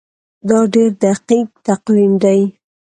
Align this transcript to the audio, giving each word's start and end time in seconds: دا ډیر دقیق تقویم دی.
دا 0.49 0.59
ډیر 0.73 0.89
دقیق 1.03 1.47
تقویم 1.67 2.13
دی. 2.23 2.41